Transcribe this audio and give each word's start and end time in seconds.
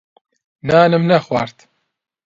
نانم 0.67 1.03
نەخوارد. 1.09 1.57